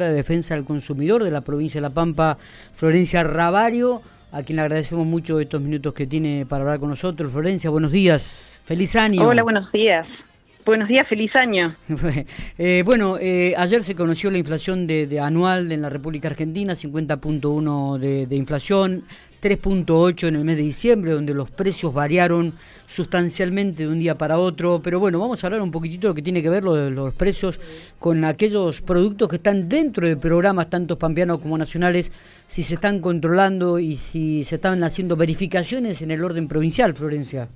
[0.00, 2.38] de Defensa del Consumidor de la provincia de La Pampa,
[2.74, 4.00] Florencia Ravario,
[4.32, 7.30] a quien le agradecemos mucho estos minutos que tiene para hablar con nosotros.
[7.30, 9.26] Florencia, buenos días, feliz año.
[9.26, 10.06] Hola, buenos días.
[10.64, 11.74] Buenos días, feliz año.
[12.58, 17.98] eh, bueno, eh, ayer se conoció la inflación de, anual en la República Argentina, 50.1
[17.98, 19.02] de, de inflación,
[19.42, 22.54] 3.8 en el mes de diciembre, donde los precios variaron
[22.86, 24.80] sustancialmente de un día para otro.
[24.84, 26.90] Pero bueno, vamos a hablar un poquitito de lo que tiene que ver lo de
[26.90, 27.58] los precios
[27.98, 32.12] con aquellos productos que están dentro de programas, tanto pampeanos como nacionales,
[32.46, 37.48] si se están controlando y si se están haciendo verificaciones en el orden provincial, Florencia.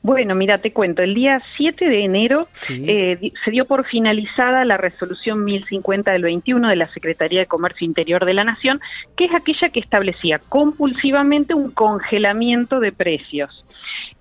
[0.00, 4.76] Bueno, mira, te cuento, el día 7 de enero eh, se dio por finalizada la
[4.76, 8.80] resolución 1050 del 21 de la Secretaría de Comercio Interior de la Nación,
[9.16, 13.64] que es aquella que establecía compulsivamente un congelamiento de precios.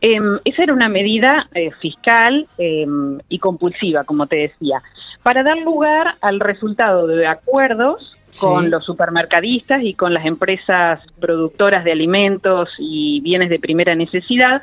[0.01, 4.81] Em, esa era una medida eh, fiscal em, y compulsiva, como te decía,
[5.21, 11.83] para dar lugar al resultado de acuerdos con los supermercadistas y con las empresas productoras
[11.83, 14.61] de alimentos y bienes de primera necesidad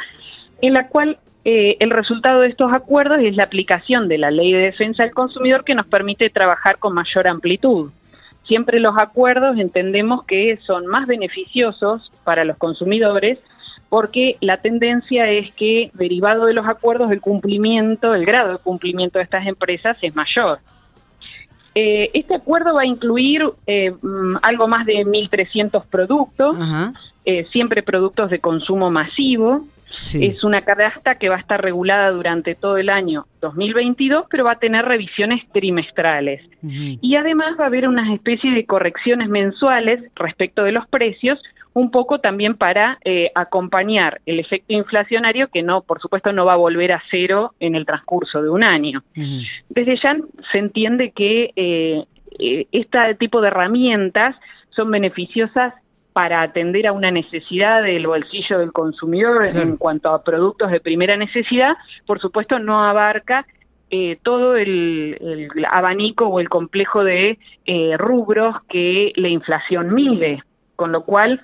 [0.66, 4.52] en la cual eh, el resultado de estos acuerdos es la aplicación de la ley
[4.52, 7.90] de defensa del consumidor que nos permite trabajar con mayor amplitud.
[8.46, 13.38] Siempre los acuerdos entendemos que son más beneficiosos para los consumidores
[13.90, 19.18] porque la tendencia es que derivado de los acuerdos el cumplimiento, el grado de cumplimiento
[19.18, 20.60] de estas empresas es mayor.
[21.74, 26.56] Eh, este acuerdo va a incluir eh, mm, algo más de 1.300 productos,
[27.52, 32.78] siempre productos de consumo masivo, es una canasta que va a estar regulada durante todo
[32.78, 36.42] el año 2022, pero va a tener revisiones trimestrales.
[36.62, 41.40] Y además va a haber una especie de correcciones mensuales respecto de los precios,
[41.74, 46.54] un poco también para eh, acompañar el efecto inflacionario que no, por supuesto, no va
[46.54, 49.02] a volver a cero en el transcurso de un año.
[49.68, 50.16] Desde ya
[50.52, 52.04] se entiende que eh,
[52.38, 54.36] eh, este tipo de herramientas
[54.70, 55.74] son beneficiosas
[56.14, 61.16] para atender a una necesidad del bolsillo del consumidor en cuanto a productos de primera
[61.16, 61.76] necesidad,
[62.06, 63.44] por supuesto no abarca
[63.90, 70.40] eh, todo el, abanico o el complejo de eh, rubros que la inflación mide,
[70.76, 71.42] con lo cual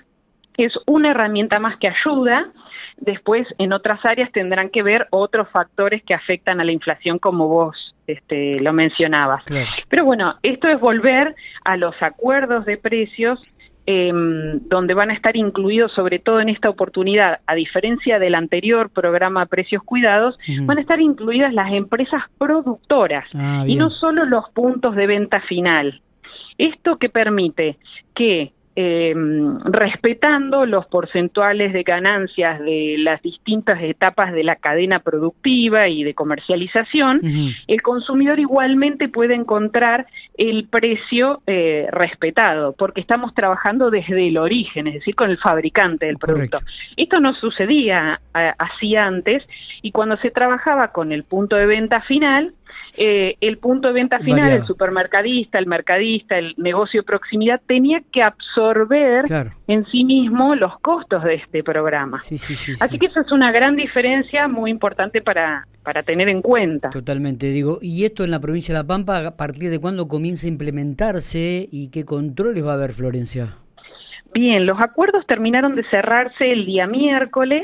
[0.55, 2.49] es una herramienta más que ayuda.
[2.95, 7.49] Después, en otras áreas tendrán que ver otros factores que afectan a la inflación, como
[7.49, 9.43] vos este, lo mencionabas.
[9.89, 13.41] Pero bueno, esto es volver a los acuerdos de precios
[13.87, 18.89] eh, donde van a estar incluidos, sobre todo en esta oportunidad, a diferencia del anterior
[18.89, 24.49] programa Precios Cuidados, van a estar incluidas las empresas productoras ah, y no solo los
[24.51, 26.01] puntos de venta final.
[26.57, 27.77] Esto que permite
[28.13, 28.51] que
[28.83, 29.13] eh,
[29.65, 36.15] respetando los porcentuales de ganancias de las distintas etapas de la cadena productiva y de
[36.15, 37.21] comercialización,
[37.67, 44.87] el consumidor igualmente puede encontrar el precio eh, respetado, porque estamos trabajando desde el origen,
[44.87, 46.57] es decir, con el fabricante del producto.
[46.97, 49.43] Esto no sucedía así antes
[49.83, 52.53] y cuando se trabajaba con el punto de venta final,
[52.97, 58.01] eh, el punto de venta final, el supermercadista, el mercadista, el negocio de proximidad, tenía
[58.11, 59.25] que absorber
[59.67, 62.17] en sí mismo los costos de este programa.
[62.17, 66.89] Así que eso es una gran diferencia muy importante para, para tener en cuenta.
[66.89, 70.47] Totalmente, digo, ¿y esto en la provincia de La Pampa a partir de cuándo comienza
[70.47, 73.55] a implementarse y qué controles va a haber, Florencia?
[74.33, 77.63] Bien, los acuerdos terminaron de cerrarse el día miércoles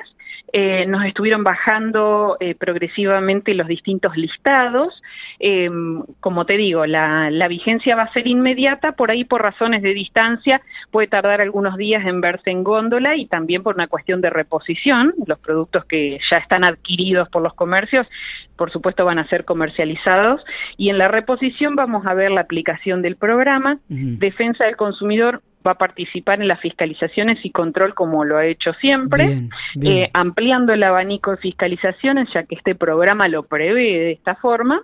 [0.53, 4.93] eh, nos estuvieron bajando eh, progresivamente los distintos listados.
[5.39, 5.69] Eh,
[6.21, 9.93] como te digo, la, la, vigencia va a ser inmediata, por ahí por razones de
[9.93, 14.29] distancia puede tardar algunos días en verse en góndola y también por una cuestión de
[14.29, 15.13] reposición.
[15.25, 18.07] Los productos que ya están adquiridos por los comercios,
[18.55, 20.41] por supuesto, van a ser comercializados
[20.77, 23.79] y en la reposición vamos a ver la aplicación del programa.
[23.89, 28.73] Defensa del consumidor va a participar en las fiscalizaciones y control como lo ha hecho
[28.73, 29.43] siempre,
[29.81, 34.83] eh, ampliando el abanico de fiscalizaciones, ya que este programa lo prevé de esta forma,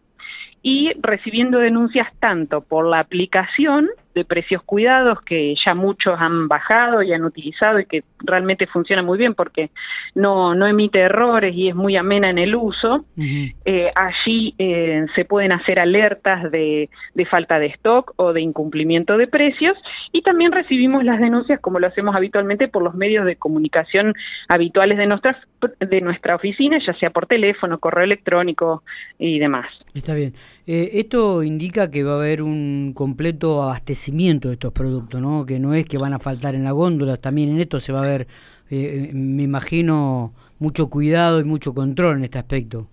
[0.65, 7.03] y recibiendo denuncias tanto por la aplicación de precios cuidados que ya muchos han bajado
[7.03, 9.71] y han utilizado y que realmente funciona muy bien porque
[10.15, 13.05] no, no emite errores y es muy amena en el uso.
[13.17, 19.17] Eh, allí eh, se pueden hacer alertas de, de, falta de stock o de incumplimiento
[19.17, 19.77] de precios
[20.13, 24.13] y también recibimos las denuncias como lo hacemos habitualmente por los medios de comunicación
[24.47, 25.35] habituales de, nuestras,
[25.79, 28.83] de nuestra oficina, ya sea por teléfono, correo electrónico
[29.17, 29.65] y demás.
[29.95, 30.33] Está bien.
[30.67, 35.47] Eh, esto indica que va a haber un completo abastecimiento de estos productos, ¿no?
[35.47, 38.03] Que no es que van a faltar en la góndola, también en esto se va
[38.03, 38.27] a ver,
[38.69, 42.87] eh, me imagino, mucho cuidado y mucho control en este aspecto.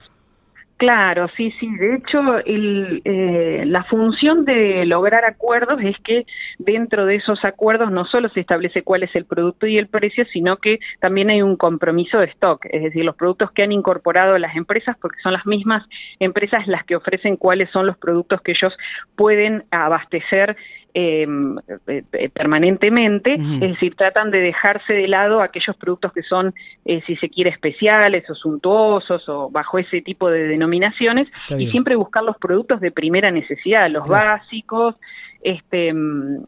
[0.81, 1.69] Claro, sí, sí.
[1.77, 6.25] De hecho, el, eh, la función de lograr acuerdos es que
[6.59, 10.25] dentro de esos acuerdos no solo se establece cuál es el producto y el precio,
[10.32, 14.38] sino que también hay un compromiso de stock, es decir, los productos que han incorporado
[14.38, 15.87] las empresas, porque son las mismas
[16.19, 18.75] empresas las que ofrecen cuáles son los productos que ellos
[19.17, 20.56] pueden abastecer
[20.92, 21.56] Em,
[21.87, 26.52] eh, eh, permanentemente, es decir, tratan de dejarse de lado aquellos productos que son,
[26.84, 31.94] eh, si se quiere, especiales o suntuosos o bajo ese tipo de denominaciones, y siempre
[31.94, 34.96] buscar los productos de primera necesidad, los básicos,
[35.42, 35.92] este,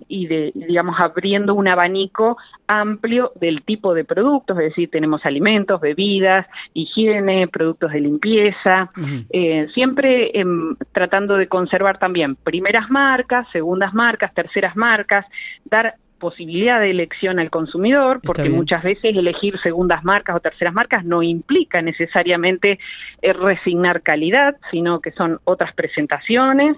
[0.08, 2.36] y de, digamos, abriendo un abanico
[2.66, 8.90] amplio del tipo de productos, es decir, tenemos alimentos, bebidas, higiene, productos de limpieza,
[9.30, 15.26] eh, siempre em, tratando de conservar también primeras marcas, segundas marcas, terceras marcas,
[15.64, 21.04] dar posibilidad de elección al consumidor, porque muchas veces elegir segundas marcas o terceras marcas
[21.04, 22.78] no implica necesariamente
[23.22, 26.76] eh, resignar calidad, sino que son otras presentaciones,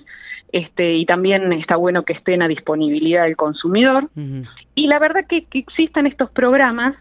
[0.55, 4.09] este, y también está bueno que estén a disponibilidad del consumidor.
[4.77, 6.95] Y la verdad que, que existen estos programas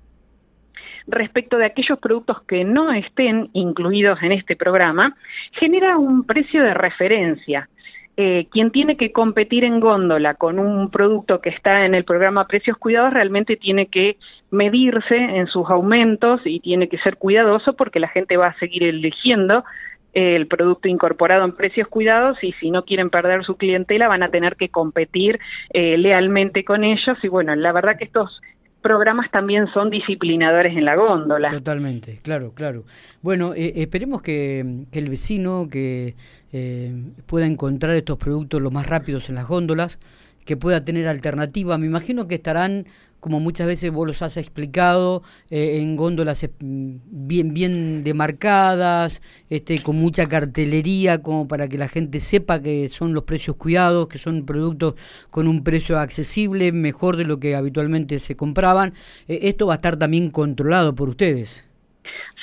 [1.05, 5.15] respecto de aquellos productos que no estén incluidos en este programa,
[5.51, 7.69] genera un precio de referencia.
[8.17, 12.47] Eh, quien tiene que competir en góndola con un producto que está en el programa
[12.47, 14.17] Precios Cuidados realmente tiene que
[14.49, 18.83] medirse en sus aumentos y tiene que ser cuidadoso porque la gente va a seguir
[18.83, 19.63] eligiendo
[20.13, 24.27] el producto incorporado en precios cuidados y si no quieren perder su clientela van a
[24.27, 25.39] tener que competir
[25.71, 28.41] eh, lealmente con ellos y bueno, la verdad que estos
[28.83, 31.49] programas también son disciplinadores en la góndola.
[31.49, 32.83] Totalmente, claro, claro.
[33.21, 36.15] Bueno, eh, esperemos que, el vecino que
[36.51, 36.93] eh,
[37.25, 39.99] pueda encontrar estos productos lo más rápidos en las góndolas,
[40.45, 41.77] que pueda tener alternativa.
[41.77, 42.85] Me imagino que estarán
[43.23, 49.81] como muchas veces vos los has explicado, eh, en góndolas eh, bien, bien demarcadas, este,
[49.81, 54.17] con mucha cartelería, como para que la gente sepa que son los precios cuidados, que
[54.17, 54.95] son productos
[55.31, 58.93] con un precio accesible, mejor de lo que habitualmente se compraban.
[59.29, 61.63] Eh, esto va a estar también controlado por ustedes.